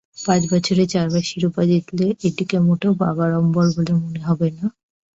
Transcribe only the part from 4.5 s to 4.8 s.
না।